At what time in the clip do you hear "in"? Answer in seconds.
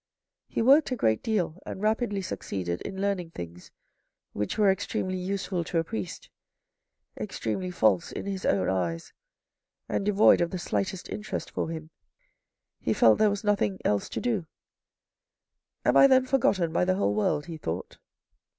2.81-2.99, 8.11-8.25